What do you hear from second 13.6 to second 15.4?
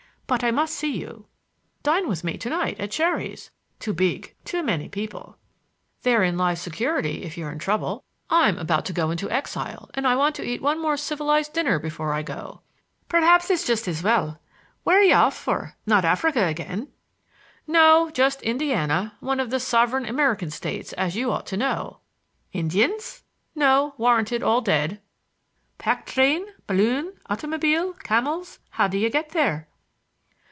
just as well. Where are you off